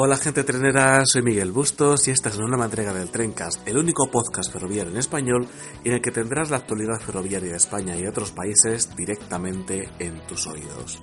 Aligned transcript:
Hola 0.00 0.16
gente 0.16 0.44
trenera, 0.44 1.02
soy 1.04 1.22
Miguel 1.22 1.50
Bustos 1.50 2.06
y 2.06 2.12
esta 2.12 2.28
es 2.28 2.36
una 2.36 2.46
nueva 2.46 2.66
entrega 2.66 2.92
del 2.92 3.10
Trencast, 3.10 3.66
el 3.66 3.78
único 3.78 4.08
podcast 4.08 4.52
ferroviario 4.52 4.92
en 4.92 4.98
español 4.98 5.48
en 5.82 5.92
el 5.92 6.00
que 6.00 6.12
tendrás 6.12 6.50
la 6.50 6.58
actualidad 6.58 7.00
ferroviaria 7.00 7.50
de 7.50 7.56
España 7.56 7.96
y 7.96 8.02
de 8.02 8.08
otros 8.08 8.30
países 8.30 8.94
directamente 8.94 9.90
en 9.98 10.24
tus 10.28 10.46
oídos. 10.46 11.02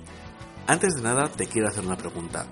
Antes 0.66 0.94
de 0.94 1.02
nada, 1.02 1.28
te 1.28 1.46
quiero 1.46 1.68
hacer 1.68 1.84
una 1.84 1.98
pregunta. 1.98 2.46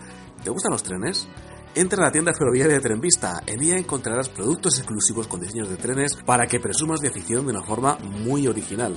¿Te 0.44 0.50
gustan 0.50 0.72
los 0.72 0.82
trenes? 0.82 1.26
Entra 1.74 2.02
a 2.02 2.08
la 2.08 2.12
tienda 2.12 2.34
ferroviaria 2.34 2.74
de 2.74 2.82
Trenvista. 2.82 3.40
En 3.46 3.62
ella 3.62 3.78
encontrarás 3.78 4.28
productos 4.28 4.76
exclusivos 4.76 5.26
con 5.26 5.40
diseños 5.40 5.70
de 5.70 5.76
trenes 5.76 6.14
para 6.26 6.46
que 6.46 6.60
presumas 6.60 7.00
de 7.00 7.08
afición 7.08 7.46
de 7.46 7.52
una 7.52 7.62
forma 7.62 7.96
muy 7.96 8.48
original. 8.48 8.94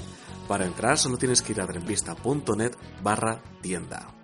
Para 0.49 0.66
entrar 0.66 0.97
solo 0.97 1.16
tienes 1.16 1.41
que 1.41 1.53
ir 1.53 1.61
a 1.61 1.66
trenvista.net 1.66 2.73
barra 3.02 3.41
tienda. 3.61 4.16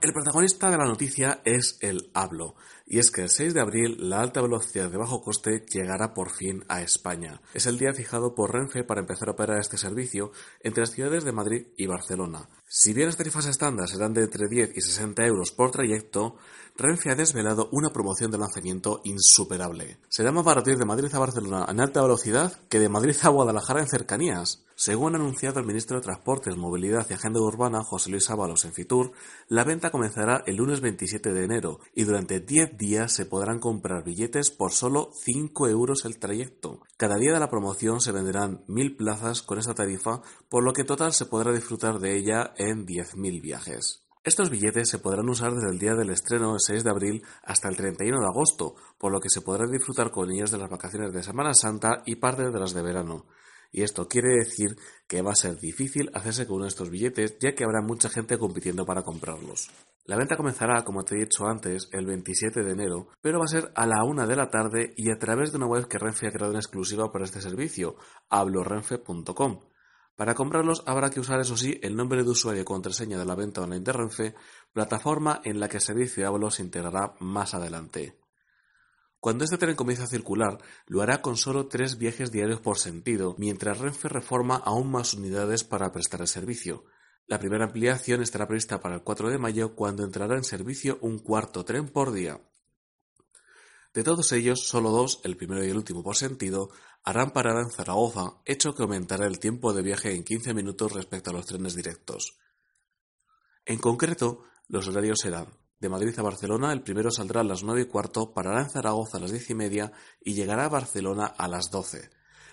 El 0.00 0.14
protagonista 0.14 0.70
de 0.70 0.78
la 0.78 0.86
noticia 0.86 1.42
es 1.44 1.76
el 1.82 2.10
hablo, 2.14 2.54
y 2.90 2.98
es 2.98 3.12
que 3.12 3.22
el 3.22 3.30
6 3.30 3.54
de 3.54 3.60
abril 3.60 4.10
la 4.10 4.20
alta 4.20 4.42
velocidad 4.42 4.90
de 4.90 4.98
bajo 4.98 5.22
coste 5.22 5.64
llegará 5.72 6.12
por 6.12 6.30
fin 6.30 6.64
a 6.66 6.82
España. 6.82 7.40
Es 7.54 7.66
el 7.66 7.78
día 7.78 7.94
fijado 7.94 8.34
por 8.34 8.52
Renfe 8.52 8.82
para 8.82 9.00
empezar 9.00 9.28
a 9.28 9.32
operar 9.32 9.60
este 9.60 9.78
servicio 9.78 10.32
entre 10.60 10.82
las 10.82 10.90
ciudades 10.90 11.22
de 11.22 11.30
Madrid 11.30 11.68
y 11.76 11.86
Barcelona. 11.86 12.48
Si 12.66 12.92
bien 12.92 13.06
las 13.06 13.16
tarifas 13.16 13.46
estándar 13.46 13.88
serán 13.88 14.12
de 14.12 14.24
entre 14.24 14.48
10 14.48 14.76
y 14.76 14.80
60 14.80 15.24
euros 15.24 15.52
por 15.52 15.70
trayecto, 15.70 16.36
Renfe 16.76 17.10
ha 17.10 17.14
desvelado 17.14 17.68
una 17.72 17.90
promoción 17.90 18.30
de 18.30 18.38
lanzamiento 18.38 19.02
insuperable. 19.04 19.98
Será 20.08 20.32
más 20.32 20.44
barato 20.44 20.70
ir 20.70 20.78
de 20.78 20.84
Madrid 20.84 21.14
a 21.14 21.18
Barcelona 21.18 21.66
en 21.68 21.80
alta 21.80 22.02
velocidad 22.02 22.58
que 22.68 22.78
de 22.78 22.88
Madrid 22.88 23.16
a 23.22 23.28
Guadalajara 23.28 23.80
en 23.80 23.88
cercanías. 23.88 24.64
Según 24.76 25.14
ha 25.14 25.18
anunciado 25.18 25.60
el 25.60 25.66
ministro 25.66 25.98
de 25.98 26.04
Transportes, 26.04 26.56
Movilidad 26.56 27.06
y 27.10 27.12
Agenda 27.12 27.38
Urbana, 27.40 27.82
José 27.82 28.08
Luis 28.08 28.30
Ábalos, 28.30 28.64
en 28.64 28.72
Fitur, 28.72 29.12
la 29.46 29.64
venta 29.64 29.90
comenzará 29.90 30.42
el 30.46 30.56
lunes 30.56 30.80
27 30.80 31.34
de 31.34 31.44
enero 31.44 31.80
y 31.94 32.04
durante 32.04 32.40
10 32.40 32.78
días 32.80 33.12
se 33.12 33.26
podrán 33.26 33.60
comprar 33.60 34.02
billetes 34.02 34.50
por 34.50 34.72
solo 34.72 35.10
5 35.22 35.68
euros 35.68 36.04
el 36.06 36.18
trayecto. 36.18 36.80
Cada 36.96 37.16
día 37.16 37.32
de 37.32 37.38
la 37.38 37.50
promoción 37.50 38.00
se 38.00 38.10
venderán 38.10 38.64
1.000 38.66 38.96
plazas 38.96 39.42
con 39.42 39.58
esta 39.58 39.74
tarifa, 39.74 40.22
por 40.48 40.64
lo 40.64 40.72
que 40.72 40.84
total 40.84 41.12
se 41.12 41.26
podrá 41.26 41.52
disfrutar 41.52 42.00
de 42.00 42.16
ella 42.16 42.54
en 42.56 42.86
10.000 42.86 43.42
viajes. 43.42 44.02
Estos 44.24 44.50
billetes 44.50 44.88
se 44.88 44.98
podrán 44.98 45.28
usar 45.28 45.52
desde 45.52 45.70
el 45.70 45.78
día 45.78 45.94
del 45.94 46.10
estreno, 46.10 46.54
el 46.54 46.60
6 46.60 46.82
de 46.82 46.90
abril, 46.90 47.22
hasta 47.42 47.68
el 47.68 47.76
31 47.76 48.18
de 48.18 48.26
agosto, 48.26 48.74
por 48.98 49.12
lo 49.12 49.20
que 49.20 49.30
se 49.30 49.42
podrá 49.42 49.66
disfrutar 49.66 50.10
con 50.10 50.30
ellos 50.30 50.50
de 50.50 50.58
las 50.58 50.70
vacaciones 50.70 51.12
de 51.12 51.22
Semana 51.22 51.54
Santa 51.54 52.02
y 52.06 52.16
parte 52.16 52.50
de 52.50 52.58
las 52.58 52.72
de 52.72 52.82
verano. 52.82 53.26
Y 53.72 53.82
esto 53.82 54.08
quiere 54.08 54.30
decir 54.36 54.76
que 55.10 55.22
va 55.22 55.32
a 55.32 55.34
ser 55.34 55.58
difícil 55.58 56.08
hacerse 56.14 56.46
con 56.46 56.64
estos 56.64 56.88
billetes, 56.88 57.36
ya 57.40 57.52
que 57.52 57.64
habrá 57.64 57.82
mucha 57.82 58.08
gente 58.08 58.38
compitiendo 58.38 58.86
para 58.86 59.02
comprarlos. 59.02 59.68
La 60.04 60.16
venta 60.16 60.36
comenzará, 60.36 60.84
como 60.84 61.02
te 61.02 61.16
he 61.16 61.24
dicho 61.24 61.48
antes, 61.48 61.88
el 61.90 62.06
27 62.06 62.62
de 62.62 62.70
enero, 62.70 63.08
pero 63.20 63.40
va 63.40 63.44
a 63.44 63.48
ser 63.48 63.72
a 63.74 63.88
la 63.88 64.04
una 64.04 64.24
de 64.24 64.36
la 64.36 64.50
tarde 64.50 64.94
y 64.96 65.10
a 65.10 65.18
través 65.18 65.50
de 65.50 65.56
una 65.56 65.66
web 65.66 65.88
que 65.88 65.98
Renfe 65.98 66.28
ha 66.28 66.30
creado 66.30 66.52
en 66.52 66.58
exclusiva 66.58 67.10
para 67.10 67.24
este 67.24 67.40
servicio, 67.40 67.96
hablorenfe.com. 68.28 69.58
Para 70.14 70.34
comprarlos 70.34 70.84
habrá 70.86 71.10
que 71.10 71.18
usar, 71.18 71.40
eso 71.40 71.56
sí, 71.56 71.80
el 71.82 71.96
nombre 71.96 72.22
de 72.22 72.30
usuario 72.30 72.62
y 72.62 72.64
contraseña 72.64 73.18
de 73.18 73.24
la 73.24 73.34
venta 73.34 73.62
online 73.62 73.82
de 73.82 73.92
Renfe, 73.92 74.34
plataforma 74.72 75.40
en 75.42 75.58
la 75.58 75.68
que 75.68 75.78
el 75.78 75.82
servicio 75.82 76.22
de 76.22 76.28
Hablo 76.28 76.52
se 76.52 76.62
integrará 76.62 77.14
más 77.18 77.52
adelante. 77.54 78.19
Cuando 79.20 79.44
este 79.44 79.58
tren 79.58 79.76
comience 79.76 80.02
a 80.02 80.06
circular, 80.06 80.56
lo 80.86 81.02
hará 81.02 81.20
con 81.20 81.36
solo 81.36 81.68
tres 81.68 81.98
viajes 81.98 82.32
diarios 82.32 82.60
por 82.62 82.78
sentido, 82.78 83.34
mientras 83.36 83.78
Renfe 83.78 84.08
reforma 84.08 84.56
aún 84.56 84.90
más 84.90 85.12
unidades 85.12 85.62
para 85.62 85.92
prestar 85.92 86.22
el 86.22 86.26
servicio. 86.26 86.84
La 87.26 87.38
primera 87.38 87.66
ampliación 87.66 88.22
estará 88.22 88.46
prevista 88.46 88.80
para 88.80 88.94
el 88.94 89.02
4 89.02 89.28
de 89.28 89.38
mayo, 89.38 89.74
cuando 89.76 90.04
entrará 90.04 90.36
en 90.36 90.44
servicio 90.44 90.98
un 91.02 91.18
cuarto 91.18 91.66
tren 91.66 91.90
por 91.90 92.12
día. 92.12 92.40
De 93.92 94.02
todos 94.02 94.32
ellos, 94.32 94.66
solo 94.66 94.90
dos, 94.90 95.20
el 95.24 95.36
primero 95.36 95.62
y 95.62 95.68
el 95.68 95.76
último 95.76 96.02
por 96.02 96.16
sentido, 96.16 96.70
harán 97.04 97.32
parada 97.32 97.60
en 97.60 97.70
Zaragoza, 97.70 98.40
hecho 98.46 98.72
que 98.72 98.84
aumentará 98.84 99.26
el 99.26 99.38
tiempo 99.38 99.74
de 99.74 99.82
viaje 99.82 100.14
en 100.14 100.24
15 100.24 100.54
minutos 100.54 100.92
respecto 100.92 101.28
a 101.28 101.34
los 101.34 101.44
trenes 101.44 101.74
directos. 101.74 102.38
En 103.66 103.78
concreto, 103.78 104.44
los 104.68 104.88
horarios 104.88 105.18
serán 105.20 105.59
de 105.80 105.88
Madrid 105.88 106.18
a 106.18 106.22
Barcelona, 106.22 106.72
el 106.74 106.82
primero 106.82 107.10
saldrá 107.10 107.40
a 107.40 107.44
las 107.44 107.62
9 107.62 107.80
y 107.80 107.84
cuarto, 107.86 108.34
parará 108.34 108.60
en 108.60 108.68
Zaragoza 108.68 109.16
a 109.16 109.20
las 109.20 109.30
10 109.30 109.50
y 109.50 109.54
media 109.54 109.92
y 110.22 110.34
llegará 110.34 110.66
a 110.66 110.68
Barcelona 110.68 111.24
a 111.24 111.48
las 111.48 111.70
12. 111.70 112.10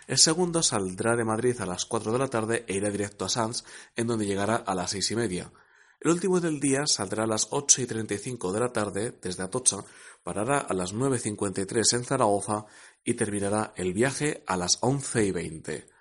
El 0.07 0.17
segundo 0.17 0.63
saldrá 0.63 1.17
de 1.17 1.25
Madrid 1.25 1.59
a 1.59 1.65
las 1.65 1.83
4 1.85 2.13
de 2.13 2.19
la 2.19 2.29
tarde 2.29 2.63
e 2.65 2.75
irá 2.75 2.89
directo 2.89 3.25
a 3.25 3.29
Sanz, 3.29 3.65
en 3.97 4.07
donde 4.07 4.25
llegará 4.25 4.55
a 4.55 4.73
las 4.73 4.91
6 4.91 5.11
y 5.11 5.15
media. 5.17 5.51
El 5.99 6.11
último 6.11 6.39
del 6.39 6.61
día 6.61 6.87
saldrá 6.87 7.25
a 7.25 7.27
las 7.27 7.47
8 7.51 7.81
y 7.81 7.85
35 7.85 8.53
de 8.53 8.59
la 8.61 8.71
tarde 8.71 9.17
desde 9.21 9.43
Atocha, 9.43 9.83
parará 10.23 10.59
a 10.59 10.73
las 10.73 10.93
9.53 10.93 11.97
en 11.97 12.05
Zaragoza 12.05 12.65
y 13.03 13.15
terminará 13.15 13.73
el 13.75 13.93
viaje 13.93 14.43
a 14.47 14.55
las 14.55 14.77
11 14.79 15.25
y 15.25 15.31
20. 15.31 15.96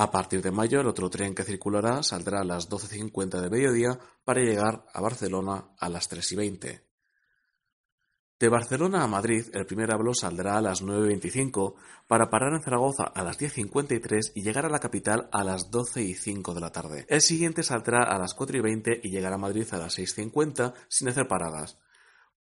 A 0.00 0.12
partir 0.12 0.40
de 0.42 0.52
mayo, 0.52 0.80
el 0.80 0.86
otro 0.86 1.10
tren 1.10 1.34
que 1.34 1.42
circulará 1.42 2.04
saldrá 2.04 2.42
a 2.42 2.44
las 2.44 2.70
12.50 2.70 3.40
de 3.40 3.50
mediodía 3.50 3.98
para 4.24 4.42
llegar 4.42 4.84
a 4.94 5.00
Barcelona 5.00 5.70
a 5.76 5.88
las 5.88 6.06
3 6.06 6.30
y 6.30 6.36
20. 6.36 6.84
De 8.38 8.48
Barcelona 8.48 9.02
a 9.02 9.08
Madrid, 9.08 9.46
el 9.54 9.66
primer 9.66 9.92
hablo 9.92 10.14
saldrá 10.14 10.56
a 10.56 10.60
las 10.60 10.84
9.25 10.84 11.74
para 12.06 12.30
parar 12.30 12.52
en 12.52 12.62
Zaragoza 12.62 13.06
a 13.12 13.24
las 13.24 13.40
10.53 13.40 14.34
y 14.36 14.42
llegar 14.42 14.66
a 14.66 14.70
la 14.70 14.78
capital 14.78 15.28
a 15.32 15.42
las 15.42 15.72
12 15.72 16.00
y 16.04 16.14
5 16.14 16.54
de 16.54 16.60
la 16.60 16.70
tarde. 16.70 17.04
El 17.08 17.20
siguiente 17.20 17.64
saldrá 17.64 18.04
a 18.04 18.20
las 18.20 18.34
4 18.34 18.56
y 18.56 18.60
20 18.60 19.00
y 19.02 19.10
llegará 19.10 19.34
a 19.34 19.38
Madrid 19.38 19.66
a 19.72 19.78
las 19.78 19.98
6.50 19.98 20.74
sin 20.86 21.08
hacer 21.08 21.26
paradas. 21.26 21.76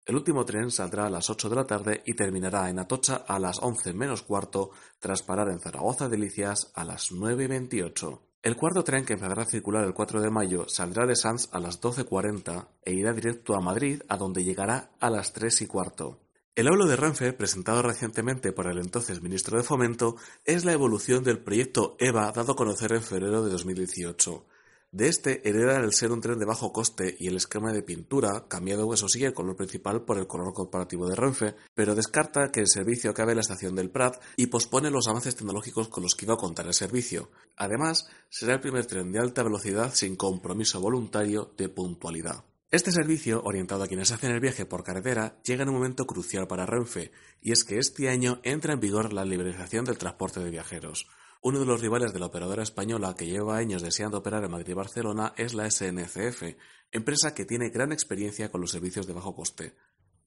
El 0.07 0.16
último 0.16 0.45
tren 0.45 0.72
saldrá 0.72 1.06
a 1.07 1.09
las 1.09 1.29
8 1.29 1.50
de 1.50 1.56
la 1.57 1.68
tarde 1.68 2.01
y 2.06 2.13
terminará 2.13 2.69
en 2.69 2.79
Atocha 2.79 3.25
a 3.28 3.38
las 3.40 3.59
11 3.62 3.94
menos 3.94 4.22
cuarto, 4.22 4.72
tras 5.00 5.22
parar 5.22 5.50
en 5.50 5.59
Zaragoza 5.59 6.07
Delicias 6.07 6.72
a 6.75 6.85
las 6.85 7.12
9.28. 7.12 8.18
El 8.41 8.56
cuarto 8.56 8.85
tren 8.85 9.03
que 9.03 9.13
empezará 9.13 9.41
a 9.41 9.45
circular 9.45 9.84
el 9.84 9.94
4 9.94 10.22
de 10.22 10.29
mayo 10.29 10.66
saldrá 10.69 11.06
de 11.06 11.18
Sanz 11.18 11.50
a 11.51 11.59
las 11.59 11.81
12.40 11.81 12.68
e 12.85 12.94
irá 12.94 13.12
directo 13.12 13.53
a 13.53 13.59
Madrid, 13.59 14.01
a 14.07 14.16
donde 14.16 14.45
llegará 14.45 14.91
a 15.01 15.09
las 15.09 15.34
3 15.34 15.63
y 15.63 15.68
cuarto. 15.68 16.22
El 16.56 16.69
hablo 16.69 16.85
de 16.85 16.95
Renfe, 16.95 17.34
presentado 17.34 17.81
recientemente 17.81 18.53
por 18.53 18.68
el 18.68 18.78
entonces 18.78 19.22
ministro 19.22 19.57
de 19.57 19.63
Fomento, 19.66 20.16
es 20.45 20.63
la 20.63 20.72
evolución 20.72 21.25
del 21.25 21.39
proyecto 21.39 21.97
EVA 22.00 22.31
dado 22.31 22.53
a 22.53 22.56
conocer 22.56 22.94
en 22.94 23.01
febrero 23.01 23.44
de 23.44 23.51
2018. 23.51 24.45
De 24.91 25.09
este 25.09 25.47
hereda 25.47 25.79
el 25.79 25.91
ser 25.91 26.13
un 26.13 26.21
tren 26.21 26.39
de 26.39 26.45
bajo 26.45 26.71
coste 26.71 27.13
y 27.19 27.27
el 27.27 27.35
esquema 27.35 27.73
de 27.73 27.83
pintura, 27.83 28.45
cambiado 28.47 28.93
eso 28.93 29.09
sí 29.09 29.21
el 29.25 29.33
color 29.33 29.57
principal 29.57 30.05
por 30.05 30.17
el 30.17 30.27
color 30.27 30.53
corporativo 30.53 31.09
de 31.09 31.15
Renfe, 31.15 31.55
pero 31.75 31.93
descarta 31.93 32.51
que 32.53 32.61
el 32.61 32.69
servicio 32.69 33.11
acabe 33.11 33.33
en 33.33 33.37
la 33.37 33.41
estación 33.41 33.75
del 33.75 33.89
Prat 33.89 34.15
y 34.37 34.47
pospone 34.47 34.89
los 34.89 35.09
avances 35.09 35.35
tecnológicos 35.35 35.89
con 35.89 36.03
los 36.03 36.15
que 36.15 36.23
iba 36.23 36.35
a 36.35 36.37
contar 36.37 36.67
el 36.67 36.73
servicio. 36.73 37.29
Además, 37.57 38.07
será 38.29 38.53
el 38.53 38.61
primer 38.61 38.85
tren 38.85 39.11
de 39.11 39.19
alta 39.19 39.43
velocidad 39.43 39.93
sin 39.93 40.15
compromiso 40.15 40.79
voluntario 40.79 41.51
de 41.57 41.67
puntualidad. 41.67 42.45
Este 42.71 42.91
servicio, 42.91 43.41
orientado 43.43 43.83
a 43.83 43.87
quienes 43.87 44.11
hacen 44.11 44.31
el 44.31 44.39
viaje 44.39 44.65
por 44.65 44.83
carretera, 44.83 45.38
llega 45.44 45.63
en 45.63 45.69
un 45.69 45.75
momento 45.75 46.07
crucial 46.07 46.47
para 46.47 46.65
Renfe, 46.65 47.12
y 47.41 47.51
es 47.51 47.65
que 47.65 47.77
este 47.77 48.09
año 48.09 48.39
entra 48.44 48.73
en 48.73 48.79
vigor 48.79 49.12
la 49.12 49.25
liberalización 49.25 49.83
del 49.83 49.97
transporte 49.97 50.39
de 50.39 50.50
viajeros. 50.50 51.07
Uno 51.42 51.60
de 51.60 51.66
los 51.66 51.81
rivales 51.81 52.13
de 52.13 52.19
la 52.19 52.25
operadora 52.25 52.63
española 52.63 53.16
que 53.16 53.28
lleva 53.28 53.57
años 53.57 53.81
deseando 53.81 54.18
operar 54.18 54.44
en 54.44 54.51
Madrid 54.51 54.69
y 54.69 54.74
Barcelona 54.74 55.34
es 55.38 55.54
la 55.54 55.69
SNCF, 55.69 56.44
empresa 56.92 57.34
que 57.34 57.45
tiene 57.45 57.69
gran 57.69 57.92
experiencia 57.92 58.50
con 58.50 58.62
los 58.62 58.72
servicios 58.72 59.06
de 59.07 59.13
bajo 59.13 59.36
coste. 59.36 59.75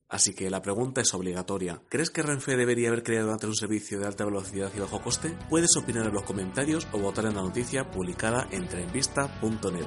Así 0.08 0.34
que 0.34 0.50
la 0.50 0.60
pregunta 0.60 1.00
es 1.00 1.14
obligatoria. 1.14 1.82
¿Crees 1.88 2.10
que 2.10 2.22
Renfe 2.22 2.56
debería 2.56 2.88
haber 2.88 3.04
creado 3.04 3.32
antes 3.32 3.48
un 3.48 3.54
servicio 3.54 4.00
de 4.00 4.06
alta 4.06 4.24
velocidad 4.24 4.72
y 4.76 4.80
bajo 4.80 5.00
coste? 5.00 5.36
Puedes 5.48 5.76
opinar 5.76 6.06
en 6.06 6.12
los 6.12 6.24
comentarios 6.24 6.88
o 6.92 6.98
votar 6.98 7.26
en 7.26 7.36
la 7.36 7.42
noticia 7.42 7.90
publicada 7.92 8.48
en 8.50 8.66
trenvista.net. 8.66 9.86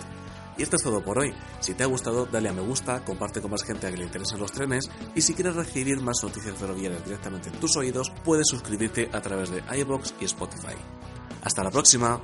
Y 0.58 0.64
esto 0.64 0.78
es 0.78 0.84
todo 0.84 1.04
por 1.04 1.20
hoy. 1.20 1.34
Si 1.60 1.74
te 1.74 1.84
ha 1.84 1.88
gustado, 1.88 2.26
dale 2.26 2.48
a 2.48 2.54
me 2.54 2.62
gusta, 2.62 3.04
comparte 3.04 3.42
con 3.42 3.52
más 3.52 3.64
gente 3.64 3.88
a 3.88 3.92
que 3.92 3.98
le 3.98 4.06
interesen 4.06 4.40
los 4.40 4.52
trenes 4.52 4.90
y 5.14 5.22
si 5.22 5.34
quieres 5.34 5.56
recibir 5.56 6.00
más 6.00 6.24
noticias 6.24 6.58
ferroviarias 6.58 7.04
directamente 7.04 7.50
en 7.50 7.60
tus 7.60 7.76
oídos, 7.76 8.12
puedes 8.24 8.48
suscribirte 8.48 9.10
a 9.12 9.20
través 9.20 9.50
de 9.50 9.62
iBox 9.78 10.14
y 10.22 10.26
Spotify. 10.26 10.76
Hasta 11.44 11.64
la 11.64 11.72
próxima. 11.72 12.22